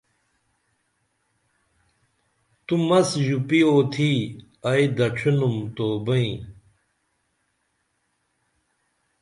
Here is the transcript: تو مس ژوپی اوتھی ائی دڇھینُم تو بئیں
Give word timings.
تو 2.65 2.73
مس 2.87 3.09
ژوپی 3.25 3.59
اوتھی 3.67 4.11
ائی 4.69 4.85
دڇھینُم 4.97 5.55
تو 5.75 5.87
بئیں 6.05 6.33